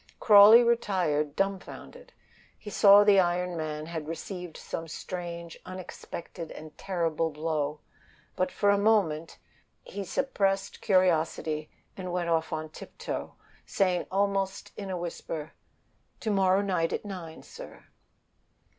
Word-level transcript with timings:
Crawley 0.19 0.63
retired 0.63 1.35
dumfounded. 1.35 2.11
He 2.57 2.71
saw 2.71 3.03
the 3.03 3.19
iron 3.19 3.55
man 3.55 3.85
had 3.85 4.07
received 4.07 4.57
some 4.57 4.87
strange, 4.87 5.59
unexpected 5.63 6.49
and 6.51 6.75
terrible 6.75 7.29
blow; 7.29 7.81
but 8.35 8.51
for 8.51 8.71
a 8.71 8.79
moment 8.79 9.37
awe 9.85 10.01
suppressed 10.03 10.81
curiosity, 10.81 11.69
and 11.95 12.07
he 12.07 12.11
went 12.11 12.29
off 12.29 12.51
on 12.51 12.69
tiptoe, 12.69 13.35
saying 13.67 14.07
almost 14.09 14.71
in 14.75 14.89
a 14.89 14.97
whisper, 14.97 15.51
"To 16.21 16.31
morrow 16.31 16.61
night 16.63 16.93
at 16.93 17.05
nine, 17.05 17.43
sir." 17.43 17.83